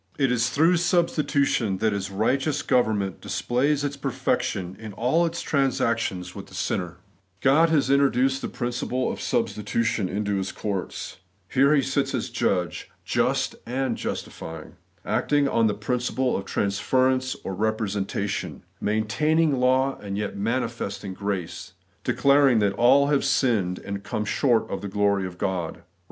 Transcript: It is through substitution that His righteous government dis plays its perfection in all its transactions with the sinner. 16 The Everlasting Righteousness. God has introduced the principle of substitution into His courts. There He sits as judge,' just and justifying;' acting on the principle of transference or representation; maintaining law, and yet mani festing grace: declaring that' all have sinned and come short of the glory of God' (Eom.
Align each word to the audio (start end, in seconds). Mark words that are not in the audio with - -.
It 0.17 0.31
is 0.31 0.49
through 0.49 0.77
substitution 0.77 1.77
that 1.77 1.93
His 1.93 2.09
righteous 2.09 2.63
government 2.63 3.21
dis 3.21 3.39
plays 3.39 3.83
its 3.83 3.95
perfection 3.95 4.75
in 4.79 4.93
all 4.93 5.27
its 5.27 5.43
transactions 5.43 6.33
with 6.33 6.47
the 6.47 6.55
sinner. 6.55 6.97
16 7.43 7.43
The 7.43 7.49
Everlasting 7.49 7.51
Righteousness. 7.51 7.69
God 7.69 7.75
has 7.75 7.89
introduced 7.93 8.41
the 8.41 8.47
principle 8.57 9.11
of 9.11 9.21
substitution 9.21 10.09
into 10.09 10.37
His 10.37 10.51
courts. 10.51 11.17
There 11.53 11.75
He 11.75 11.83
sits 11.83 12.15
as 12.15 12.31
judge,' 12.31 12.89
just 13.15 13.55
and 13.67 13.95
justifying;' 13.95 14.77
acting 15.19 15.47
on 15.47 15.67
the 15.67 15.75
principle 15.75 16.35
of 16.35 16.45
transference 16.45 17.35
or 17.43 17.53
representation; 17.53 18.63
maintaining 18.79 19.59
law, 19.59 19.99
and 19.99 20.17
yet 20.17 20.35
mani 20.35 20.67
festing 20.67 21.13
grace: 21.13 21.73
declaring 22.03 22.57
that' 22.57 22.73
all 22.73 23.09
have 23.09 23.23
sinned 23.23 23.77
and 23.77 24.03
come 24.03 24.25
short 24.25 24.67
of 24.67 24.81
the 24.81 24.87
glory 24.87 25.27
of 25.27 25.37
God' 25.37 25.75
(Eom. 25.77 25.81